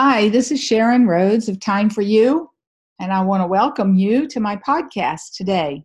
Hi, 0.00 0.28
this 0.28 0.52
is 0.52 0.62
Sharon 0.62 1.08
Rhodes 1.08 1.48
of 1.48 1.58
Time 1.58 1.90
for 1.90 2.02
You, 2.02 2.48
and 3.00 3.12
I 3.12 3.20
want 3.20 3.42
to 3.42 3.48
welcome 3.48 3.96
you 3.96 4.28
to 4.28 4.38
my 4.38 4.54
podcast 4.54 5.34
today. 5.34 5.84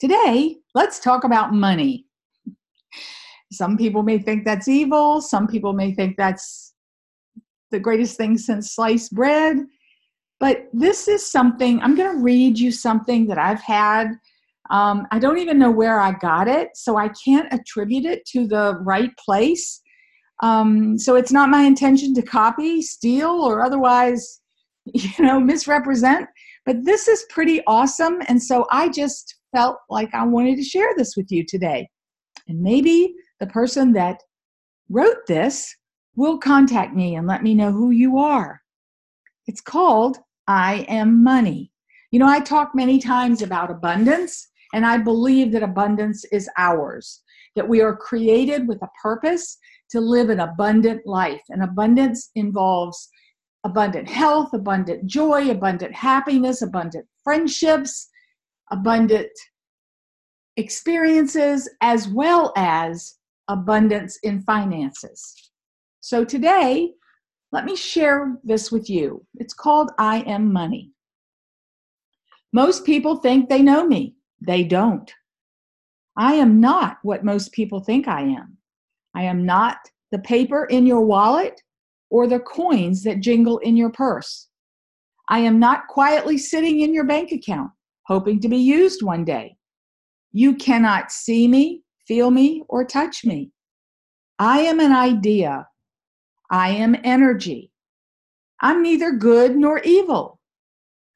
Today, 0.00 0.56
let's 0.74 0.98
talk 0.98 1.24
about 1.24 1.52
money. 1.52 2.06
Some 3.52 3.76
people 3.76 4.02
may 4.02 4.18
think 4.18 4.46
that's 4.46 4.66
evil, 4.66 5.20
some 5.20 5.46
people 5.46 5.74
may 5.74 5.92
think 5.92 6.16
that's 6.16 6.72
the 7.70 7.78
greatest 7.78 8.16
thing 8.16 8.38
since 8.38 8.74
sliced 8.74 9.14
bread. 9.14 9.58
But 10.40 10.68
this 10.72 11.08
is 11.08 11.30
something, 11.30 11.82
I'm 11.82 11.94
going 11.94 12.16
to 12.16 12.22
read 12.22 12.58
you 12.58 12.72
something 12.72 13.26
that 13.26 13.36
I've 13.36 13.60
had. 13.60 14.08
Um, 14.70 15.06
I 15.10 15.18
don't 15.18 15.36
even 15.36 15.58
know 15.58 15.70
where 15.70 16.00
I 16.00 16.12
got 16.12 16.48
it, 16.48 16.70
so 16.76 16.96
I 16.96 17.10
can't 17.10 17.52
attribute 17.52 18.06
it 18.06 18.24
to 18.28 18.46
the 18.46 18.78
right 18.80 19.14
place 19.18 19.82
um, 20.42 20.98
so 20.98 21.16
it's 21.16 21.32
not 21.32 21.50
my 21.50 21.62
intention 21.62 22.14
to 22.14 22.22
copy, 22.22 22.82
steal, 22.82 23.30
or 23.30 23.64
otherwise, 23.64 24.40
you 24.84 25.24
know, 25.24 25.40
misrepresent. 25.40 26.28
But 26.64 26.84
this 26.84 27.08
is 27.08 27.24
pretty 27.30 27.62
awesome. 27.66 28.22
And 28.28 28.42
so 28.42 28.66
I 28.70 28.88
just 28.88 29.36
felt 29.54 29.78
like 29.88 30.12
I 30.14 30.24
wanted 30.24 30.56
to 30.56 30.64
share 30.64 30.90
this 30.96 31.16
with 31.16 31.30
you 31.30 31.44
today. 31.46 31.88
And 32.48 32.60
maybe 32.60 33.14
the 33.40 33.46
person 33.46 33.92
that 33.94 34.22
wrote 34.90 35.26
this 35.26 35.74
will 36.16 36.38
contact 36.38 36.94
me 36.94 37.16
and 37.16 37.26
let 37.26 37.42
me 37.42 37.54
know 37.54 37.72
who 37.72 37.90
you 37.90 38.18
are. 38.18 38.60
It's 39.46 39.60
called 39.60 40.18
I 40.48 40.86
Am 40.88 41.22
Money. 41.22 41.70
You 42.10 42.18
know, 42.18 42.28
I 42.28 42.40
talk 42.40 42.74
many 42.74 42.98
times 42.98 43.42
about 43.42 43.70
abundance, 43.70 44.48
and 44.72 44.86
I 44.86 44.98
believe 44.98 45.52
that 45.52 45.62
abundance 45.62 46.24
is 46.26 46.48
ours, 46.56 47.22
that 47.54 47.68
we 47.68 47.80
are 47.80 47.96
created 47.96 48.66
with 48.66 48.80
a 48.82 48.88
purpose, 49.02 49.58
to 49.90 50.00
live 50.00 50.30
an 50.30 50.40
abundant 50.40 51.06
life. 51.06 51.42
And 51.48 51.62
abundance 51.62 52.30
involves 52.34 53.08
abundant 53.64 54.08
health, 54.08 54.52
abundant 54.52 55.06
joy, 55.06 55.50
abundant 55.50 55.94
happiness, 55.94 56.62
abundant 56.62 57.06
friendships, 57.22 58.08
abundant 58.70 59.30
experiences, 60.56 61.68
as 61.80 62.08
well 62.08 62.52
as 62.56 63.16
abundance 63.48 64.18
in 64.22 64.42
finances. 64.42 65.50
So 66.00 66.24
today, 66.24 66.92
let 67.52 67.64
me 67.64 67.76
share 67.76 68.38
this 68.44 68.70
with 68.72 68.88
you. 68.90 69.24
It's 69.34 69.54
called 69.54 69.90
I 69.98 70.20
Am 70.22 70.52
Money. 70.52 70.92
Most 72.52 72.84
people 72.84 73.16
think 73.16 73.48
they 73.48 73.62
know 73.62 73.86
me, 73.86 74.14
they 74.40 74.62
don't. 74.62 75.12
I 76.16 76.34
am 76.34 76.60
not 76.60 76.98
what 77.02 77.24
most 77.24 77.52
people 77.52 77.80
think 77.80 78.08
I 78.08 78.22
am. 78.22 78.56
I 79.16 79.22
am 79.22 79.46
not 79.46 79.78
the 80.12 80.18
paper 80.18 80.66
in 80.66 80.86
your 80.86 81.00
wallet 81.00 81.62
or 82.10 82.26
the 82.26 82.38
coins 82.38 83.02
that 83.04 83.20
jingle 83.20 83.56
in 83.58 83.74
your 83.74 83.90
purse. 83.90 84.48
I 85.30 85.38
am 85.38 85.58
not 85.58 85.88
quietly 85.88 86.36
sitting 86.36 86.80
in 86.82 86.92
your 86.92 87.04
bank 87.04 87.32
account, 87.32 87.70
hoping 88.04 88.40
to 88.40 88.48
be 88.48 88.58
used 88.58 89.02
one 89.02 89.24
day. 89.24 89.56
You 90.32 90.54
cannot 90.54 91.10
see 91.10 91.48
me, 91.48 91.82
feel 92.06 92.30
me, 92.30 92.62
or 92.68 92.84
touch 92.84 93.24
me. 93.24 93.50
I 94.38 94.60
am 94.60 94.80
an 94.80 94.92
idea. 94.92 95.66
I 96.50 96.68
am 96.68 96.94
energy. 97.02 97.72
I'm 98.60 98.82
neither 98.82 99.12
good 99.12 99.56
nor 99.56 99.78
evil. 99.78 100.38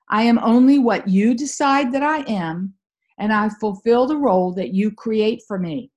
I 0.08 0.22
am 0.22 0.38
only 0.38 0.78
what 0.78 1.06
you 1.06 1.34
decide 1.34 1.92
that 1.92 2.02
I 2.02 2.20
am, 2.22 2.72
and 3.18 3.30
I 3.30 3.50
fulfill 3.60 4.06
the 4.06 4.16
role 4.16 4.54
that 4.54 4.72
you 4.72 4.90
create 4.90 5.42
for 5.46 5.58
me. 5.58 5.90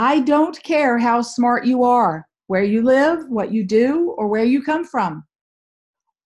I 0.00 0.20
don't 0.20 0.62
care 0.62 0.96
how 0.96 1.22
smart 1.22 1.66
you 1.66 1.82
are, 1.82 2.24
where 2.46 2.62
you 2.62 2.82
live, 2.82 3.24
what 3.28 3.50
you 3.50 3.66
do, 3.66 4.14
or 4.16 4.28
where 4.28 4.44
you 4.44 4.62
come 4.62 4.84
from. 4.84 5.24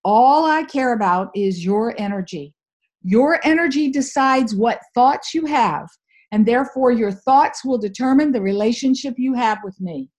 All 0.04 0.44
I 0.44 0.64
care 0.64 0.92
about 0.92 1.30
is 1.34 1.64
your 1.64 1.94
energy. 1.98 2.54
Your 3.02 3.40
energy 3.44 3.90
decides 3.90 4.54
what 4.54 4.82
thoughts 4.94 5.32
you 5.32 5.46
have, 5.46 5.88
and 6.32 6.44
therefore 6.44 6.92
your 6.92 7.12
thoughts 7.12 7.64
will 7.64 7.78
determine 7.78 8.30
the 8.30 8.42
relationship 8.42 9.14
you 9.16 9.32
have 9.32 9.60
with 9.64 9.80
me. 9.80 10.10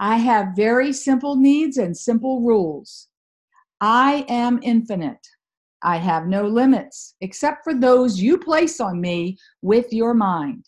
I 0.00 0.16
have 0.16 0.56
very 0.56 0.94
simple 0.94 1.36
needs 1.36 1.76
and 1.76 1.94
simple 1.94 2.40
rules. 2.40 3.08
I 3.82 4.24
am 4.30 4.60
infinite. 4.62 5.26
I 5.82 5.98
have 5.98 6.26
no 6.26 6.46
limits 6.46 7.16
except 7.20 7.64
for 7.64 7.74
those 7.74 8.18
you 8.18 8.38
place 8.38 8.80
on 8.80 8.98
me 8.98 9.36
with 9.60 9.92
your 9.92 10.14
mind. 10.14 10.64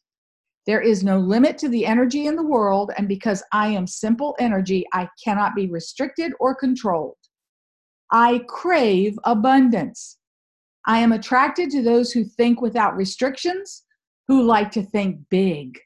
There 0.69 0.83
is 0.83 1.03
no 1.03 1.19
limit 1.19 1.57
to 1.59 1.69
the 1.71 1.87
energy 1.87 2.27
in 2.27 2.37
the 2.37 2.47
world, 2.47 2.91
and 2.99 3.09
because 3.09 3.43
I 3.53 3.69
am 3.69 3.87
simple 3.87 4.37
energy, 4.39 4.85
I 4.93 5.09
cannot 5.25 5.55
be 5.55 5.67
restricted 5.67 6.35
or 6.39 6.55
controlled. 6.55 7.17
I 8.13 8.43
crave 8.49 9.19
abundance. 9.25 10.19
I 10.87 10.99
am 10.99 11.13
attracted 11.13 11.71
to 11.71 11.83
those 11.83 12.13
who 12.13 12.23
think 12.23 12.61
without 12.61 12.99
restrictions, 12.99 13.87
who 14.27 14.43
like 14.43 14.71
to 14.73 14.83
think 14.83 15.21
big. 15.31 15.79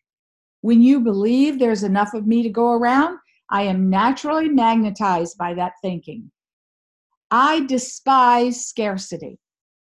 When 0.62 0.82
you 0.82 0.98
believe 0.98 1.60
there's 1.60 1.84
enough 1.84 2.12
of 2.12 2.26
me 2.26 2.42
to 2.42 2.48
go 2.48 2.72
around, 2.72 3.18
I 3.50 3.62
am 3.62 3.88
naturally 3.88 4.48
magnetized 4.48 5.38
by 5.38 5.54
that 5.54 5.74
thinking. 5.80 6.32
I 7.30 7.60
despise 7.66 8.66
scarcity. 8.66 9.38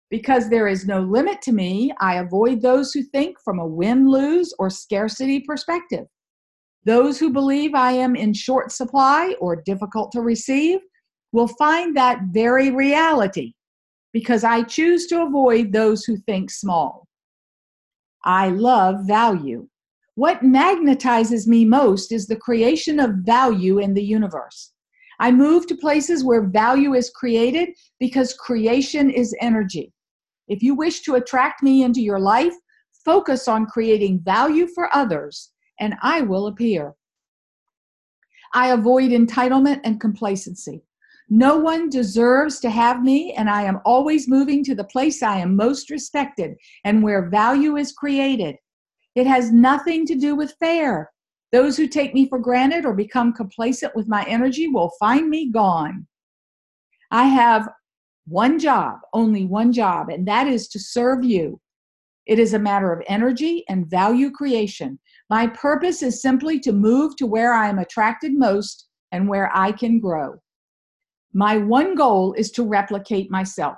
Because 0.09 0.50
there 0.50 0.68
is 0.68 0.88
no 0.88 1.01
limit 1.01 1.41
to 1.44 1.51
me, 1.51 1.91
I 2.00 2.16
avoid 2.16 2.62
those 2.62 2.94
who 2.94 3.03
think 3.03 3.38
from 3.44 3.59
a 3.59 3.68
win 3.68 4.09
lose 4.09 4.53
or 4.57 4.69
scarcity 4.69 5.41
perspective. 5.41 6.06
Those 6.85 7.19
who 7.19 7.34
believe 7.34 7.75
I 7.75 7.91
am 7.91 8.16
in 8.16 8.34
short 8.34 8.72
supply 8.72 9.35
or 9.41 9.62
difficult 9.66 10.13
to 10.13 10.22
receive 10.22 10.79
will 11.34 11.50
find 11.50 11.97
that 11.97 12.22
very 12.31 12.72
reality 12.72 13.53
because 14.13 14.45
I 14.45 14.63
choose 14.63 15.07
to 15.07 15.23
avoid 15.23 15.72
those 15.72 16.06
who 16.06 16.16
think 16.16 16.50
small. 16.50 17.07
I 18.24 18.50
love 18.50 19.06
value. 19.06 19.68
What 20.16 20.41
magnetizes 20.41 21.45
me 21.45 21.66
most 21.66 22.12
is 22.12 22.25
the 22.25 22.35
creation 22.35 23.00
of 23.00 23.16
value 23.16 23.79
in 23.79 23.94
the 23.94 24.03
universe. 24.03 24.72
I 25.19 25.31
move 25.31 25.68
to 25.68 25.75
places 25.75 26.24
where 26.24 26.47
value 26.47 26.94
is 26.94 27.09
created 27.09 27.69
because 28.00 28.34
creation 28.34 29.09
is 29.09 29.35
energy. 29.41 29.91
If 30.47 30.63
you 30.63 30.75
wish 30.75 31.02
to 31.02 31.16
attract 31.16 31.62
me 31.62 31.84
into 31.84 32.02
your 32.02 32.19
life, 32.19 32.53
focus 33.03 33.47
on 33.47 33.66
creating 33.66 34.22
value 34.24 34.68
for 34.68 34.94
others, 34.96 35.52
and 35.80 35.96
I 36.02 36.22
will 36.22 36.47
appear. 36.47 36.94
I 38.53 38.69
avoid 38.69 39.12
entitlement 39.12 39.81
and 39.84 40.00
complacency. 40.00 40.84
No 41.30 41.57
one 41.57 41.90
deserves 41.90 42.59
to 42.62 42.69
have 42.69 43.03
me, 43.03 43.34
and 43.34 43.50
I 43.50 43.63
am 43.63 43.81
always 43.84 44.30
moving 44.30 44.63
to 44.63 44.75
the 44.75 44.86
place 44.86 45.22
I 45.22 45.40
am 45.40 45.56
most 45.56 45.90
respected 45.90 46.56
and 46.86 47.03
where 47.03 47.30
value 47.30 47.75
is 47.75 47.91
created. 47.91 48.56
It 49.16 49.28
has 49.28 49.52
nothing 49.52 50.06
to 50.06 50.16
do 50.16 50.36
with 50.36 50.56
fair. 50.59 51.12
Those 51.52 51.75
who 51.75 51.88
take 51.88 52.13
me 52.13 52.30
for 52.30 52.40
granted 52.40 52.86
or 52.86 52.94
become 52.94 53.34
complacent 53.34 53.96
with 53.96 54.07
my 54.07 54.24
energy 54.25 54.68
will 54.68 54.91
find 55.00 55.30
me 55.30 55.52
gone. 55.52 56.07
I 57.12 57.25
have 57.25 57.69
one 58.28 58.60
job, 58.60 59.00
only 59.14 59.46
one 59.46 59.72
job, 59.72 60.10
and 60.10 60.28
that 60.28 60.48
is 60.48 60.68
to 60.70 60.80
serve 60.80 61.24
you. 61.24 61.60
It 62.26 62.40
is 62.40 62.54
a 62.54 62.60
matter 62.60 62.92
of 62.92 63.04
energy 63.08 63.64
and 63.70 63.90
value 63.90 64.32
creation. 64.32 65.00
My 65.30 65.48
purpose 65.48 66.04
is 66.04 66.22
simply 66.22 66.60
to 66.60 66.74
move 66.74 67.16
to 67.16 67.26
where 67.26 67.54
I 67.54 67.70
am 67.70 67.80
attracted 67.80 68.38
most 68.38 68.88
and 69.14 69.30
where 69.30 69.50
I 69.56 69.72
can 69.72 70.00
grow. 70.00 70.36
My 71.34 71.58
one 71.58 71.96
goal 71.96 72.34
is 72.34 72.52
to 72.52 72.64
replicate 72.64 73.32
myself. 73.32 73.78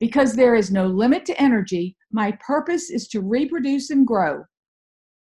Because 0.00 0.34
there 0.34 0.54
is 0.54 0.70
no 0.70 0.86
limit 0.86 1.24
to 1.26 1.40
energy, 1.40 1.96
my 2.10 2.36
purpose 2.44 2.90
is 2.90 3.08
to 3.08 3.20
reproduce 3.20 3.90
and 3.90 4.06
grow 4.06 4.44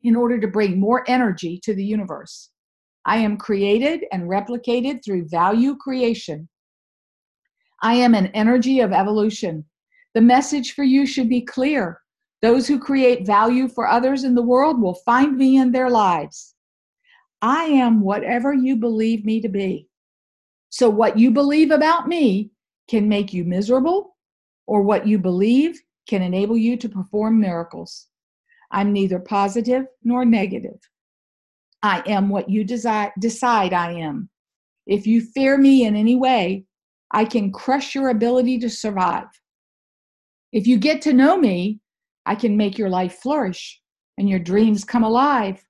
in 0.03 0.15
order 0.15 0.39
to 0.39 0.47
bring 0.47 0.79
more 0.79 1.03
energy 1.07 1.59
to 1.63 1.73
the 1.73 1.85
universe. 1.85 2.49
I 3.05 3.17
am 3.17 3.37
created 3.37 4.05
and 4.11 4.23
replicated 4.23 5.05
through 5.05 5.29
value 5.29 5.75
creation 5.77 6.49
I 7.81 7.95
am 7.95 8.13
an 8.13 8.27
energy 8.27 8.79
of 8.79 8.91
evolution. 8.91 9.65
The 10.13 10.21
message 10.21 10.73
for 10.73 10.83
you 10.83 11.05
should 11.05 11.29
be 11.29 11.41
clear. 11.41 12.01
Those 12.41 12.67
who 12.67 12.79
create 12.79 13.25
value 13.25 13.67
for 13.67 13.87
others 13.87 14.23
in 14.23 14.35
the 14.35 14.41
world 14.41 14.81
will 14.81 14.95
find 15.05 15.37
me 15.37 15.57
in 15.57 15.71
their 15.71 15.89
lives. 15.89 16.55
I 17.41 17.65
am 17.65 18.01
whatever 18.01 18.53
you 18.53 18.75
believe 18.75 19.25
me 19.25 19.41
to 19.41 19.49
be. 19.49 19.87
So, 20.69 20.89
what 20.89 21.17
you 21.17 21.31
believe 21.31 21.71
about 21.71 22.07
me 22.07 22.51
can 22.87 23.09
make 23.09 23.33
you 23.33 23.43
miserable, 23.43 24.15
or 24.67 24.81
what 24.81 25.07
you 25.07 25.17
believe 25.19 25.81
can 26.07 26.21
enable 26.21 26.57
you 26.57 26.77
to 26.77 26.89
perform 26.89 27.39
miracles. 27.39 28.07
I'm 28.71 28.93
neither 28.93 29.19
positive 29.19 29.85
nor 30.03 30.25
negative. 30.25 30.79
I 31.81 32.03
am 32.07 32.29
what 32.29 32.49
you 32.49 32.65
desi- 32.65 33.11
decide 33.19 33.73
I 33.73 33.93
am. 33.93 34.29
If 34.87 35.07
you 35.07 35.21
fear 35.21 35.57
me 35.57 35.85
in 35.85 35.95
any 35.95 36.15
way, 36.15 36.65
I 37.11 37.25
can 37.25 37.51
crush 37.51 37.95
your 37.95 38.09
ability 38.09 38.59
to 38.59 38.69
survive. 38.69 39.27
If 40.51 40.67
you 40.67 40.77
get 40.77 41.01
to 41.03 41.13
know 41.13 41.37
me, 41.37 41.79
I 42.25 42.35
can 42.35 42.57
make 42.57 42.77
your 42.77 42.89
life 42.89 43.19
flourish 43.19 43.81
and 44.17 44.29
your 44.29 44.39
dreams 44.39 44.83
come 44.83 45.03
alive. 45.03 45.63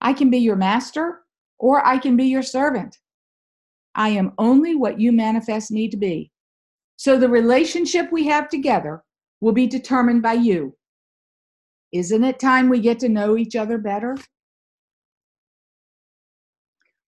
I 0.00 0.12
can 0.12 0.30
be 0.30 0.38
your 0.38 0.56
master 0.56 1.20
or 1.58 1.84
I 1.86 1.98
can 1.98 2.16
be 2.16 2.26
your 2.26 2.42
servant. 2.42 2.98
I 3.94 4.10
am 4.10 4.32
only 4.38 4.74
what 4.74 5.00
you 5.00 5.12
manifest 5.12 5.70
me 5.70 5.88
to 5.88 5.96
be. 5.96 6.30
So 6.96 7.18
the 7.18 7.28
relationship 7.28 8.10
we 8.12 8.26
have 8.26 8.48
together 8.48 9.02
will 9.40 9.52
be 9.52 9.66
determined 9.66 10.22
by 10.22 10.34
you. 10.34 10.76
Isn't 11.92 12.24
it 12.24 12.38
time 12.38 12.68
we 12.68 12.80
get 12.80 13.00
to 13.00 13.08
know 13.08 13.36
each 13.36 13.56
other 13.56 13.76
better? 13.76 14.16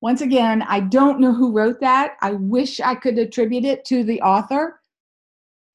Once 0.05 0.21
again, 0.21 0.61
I 0.61 0.81
don't 0.81 1.19
know 1.19 1.33
who 1.33 1.51
wrote 1.51 1.81
that. 1.81 2.19
I 2.21 2.33
wish 2.33 2.79
I 2.79 2.95
could 2.95 3.19
attribute 3.19 3.65
it 3.65 3.87
to 3.87 4.05
the 4.05 4.21
author. 4.21 4.83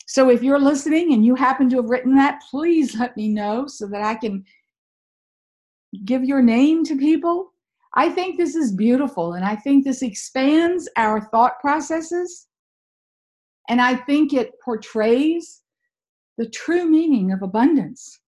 So 0.06 0.30
if 0.30 0.44
you're 0.44 0.60
listening 0.60 1.14
and 1.14 1.26
you 1.26 1.34
happen 1.34 1.68
to 1.72 1.78
have 1.78 1.90
written 1.90 2.16
that, 2.18 2.44
please 2.48 2.96
let 2.96 3.18
me 3.18 3.28
know 3.28 3.66
so 3.66 3.88
that 3.88 4.04
I 4.04 4.14
can 4.14 4.46
give 6.06 6.24
your 6.24 6.44
name 6.44 6.84
to 6.84 6.96
people. 6.96 7.54
I 7.96 8.08
think 8.10 8.38
this 8.38 8.54
is 8.54 8.72
beautiful 8.72 9.34
and 9.34 9.44
I 9.44 9.56
think 9.56 9.84
this 9.84 10.04
expands 10.04 10.88
our 10.96 11.22
thought 11.32 11.60
processes. 11.60 12.46
And 13.68 13.82
I 13.82 13.96
think 13.96 14.32
it 14.32 14.62
portrays 14.64 15.64
the 16.38 16.48
true 16.48 16.86
meaning 16.86 17.32
of 17.32 17.42
abundance. 17.42 18.20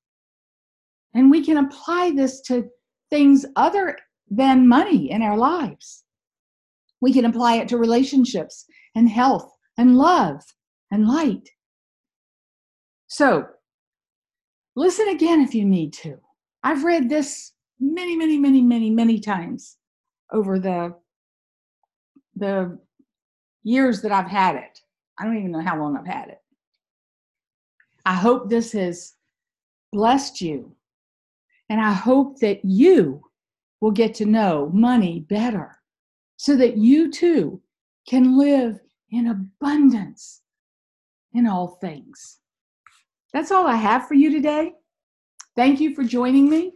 And 1.13 1.29
we 1.29 1.45
can 1.45 1.57
apply 1.57 2.13
this 2.15 2.41
to 2.47 2.71
things 3.11 3.45
other 3.55 3.99
than 4.31 4.67
money 4.67 5.11
in 5.11 5.21
our 5.21 5.37
lives. 5.37 6.05
We 7.01 7.13
can 7.13 7.25
apply 7.25 7.55
it 7.55 7.67
to 7.67 7.77
relationships 7.77 8.65
and 8.95 9.09
health 9.09 9.51
and 9.77 9.97
love 9.97 10.41
and 10.89 11.07
light. 11.07 11.49
So, 13.07 13.45
listen 14.75 15.09
again 15.09 15.41
if 15.41 15.53
you 15.53 15.65
need 15.65 15.91
to. 15.93 16.17
I've 16.63 16.85
read 16.85 17.09
this 17.09 17.51
many, 17.79 18.15
many, 18.15 18.37
many, 18.37 18.61
many, 18.61 18.89
many 18.89 19.19
times 19.19 19.77
over 20.31 20.57
the 20.57 20.95
the 22.37 22.79
years 23.63 24.01
that 24.01 24.13
I've 24.13 24.29
had 24.29 24.55
it. 24.55 24.79
I 25.19 25.25
don't 25.25 25.37
even 25.37 25.51
know 25.51 25.61
how 25.61 25.77
long 25.77 25.97
I've 25.97 26.07
had 26.07 26.29
it. 26.29 26.39
I 28.05 28.13
hope 28.13 28.49
this 28.49 28.71
has 28.71 29.13
blessed 29.91 30.39
you. 30.41 30.73
And 31.69 31.79
I 31.79 31.91
hope 31.91 32.39
that 32.39 32.63
you 32.63 33.21
will 33.81 33.91
get 33.91 34.13
to 34.15 34.25
know 34.25 34.69
money 34.73 35.25
better 35.27 35.79
so 36.37 36.55
that 36.55 36.77
you 36.77 37.11
too 37.11 37.61
can 38.07 38.37
live 38.37 38.79
in 39.09 39.27
abundance 39.27 40.41
in 41.33 41.47
all 41.47 41.77
things. 41.81 42.39
That's 43.33 43.51
all 43.51 43.67
I 43.67 43.75
have 43.75 44.07
for 44.07 44.13
you 44.13 44.31
today. 44.31 44.73
Thank 45.55 45.79
you 45.79 45.93
for 45.93 46.03
joining 46.03 46.49
me. 46.49 46.73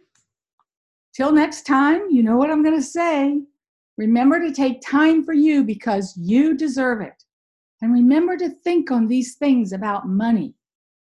Till 1.15 1.31
next 1.31 1.65
time, 1.65 2.07
you 2.09 2.23
know 2.23 2.35
what 2.35 2.51
I'm 2.51 2.63
going 2.63 2.75
to 2.75 2.83
say. 2.83 3.41
Remember 3.97 4.39
to 4.39 4.53
take 4.53 4.81
time 4.81 5.23
for 5.23 5.33
you 5.33 5.63
because 5.63 6.13
you 6.17 6.55
deserve 6.55 7.01
it. 7.01 7.23
And 7.81 7.93
remember 7.93 8.35
to 8.37 8.49
think 8.49 8.91
on 8.91 9.07
these 9.07 9.35
things 9.35 9.71
about 9.71 10.07
money 10.07 10.55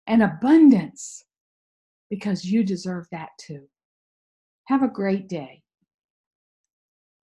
and 0.08 0.24
abundance 0.24 1.26
because 2.10 2.46
you 2.46 2.64
deserve 2.64 3.08
that 3.12 3.30
too. 3.38 3.68
Have 4.66 4.84
a 4.84 4.88
great 4.88 5.28
day. 5.28 5.64